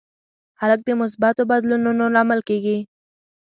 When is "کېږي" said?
2.49-2.77